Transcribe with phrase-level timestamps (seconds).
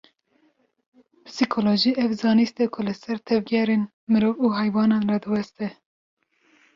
[1.25, 5.67] Psîkolojî, ew zanist e ku li ser tevgerên mirov û heywanan radiweste